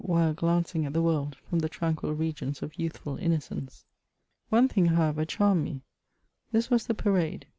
[0.03, 3.21] 93 did I feel ^Mle glancing at the world from the tranquil regions of youthM
[3.21, 3.85] innocence.
[4.49, 5.81] One thing, however, charmed me;
[6.51, 7.45] this was the parade.